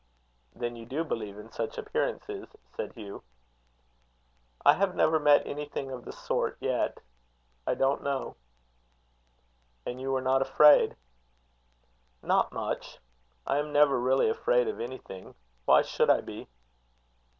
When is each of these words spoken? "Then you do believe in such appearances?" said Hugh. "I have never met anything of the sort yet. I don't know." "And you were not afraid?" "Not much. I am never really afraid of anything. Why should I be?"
"Then 0.55 0.75
you 0.75 0.87
do 0.87 1.03
believe 1.03 1.37
in 1.37 1.51
such 1.51 1.77
appearances?" 1.77 2.47
said 2.75 2.91
Hugh. 2.93 3.21
"I 4.65 4.73
have 4.73 4.95
never 4.95 5.19
met 5.19 5.45
anything 5.45 5.91
of 5.91 6.05
the 6.05 6.11
sort 6.11 6.57
yet. 6.59 6.97
I 7.67 7.75
don't 7.75 8.01
know." 8.01 8.35
"And 9.85 10.01
you 10.01 10.11
were 10.11 10.19
not 10.23 10.41
afraid?" 10.41 10.95
"Not 12.23 12.51
much. 12.51 12.97
I 13.45 13.59
am 13.59 13.71
never 13.71 13.99
really 13.99 14.27
afraid 14.31 14.67
of 14.67 14.79
anything. 14.79 15.35
Why 15.65 15.83
should 15.83 16.09
I 16.09 16.21
be?" 16.21 16.47